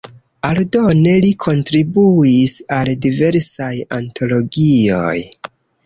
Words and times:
Aldone 0.47 1.13
li 1.25 1.29
kontribuis 1.45 2.57
al 2.79 2.91
diversaj 3.07 3.73
antologioj. 4.03 5.17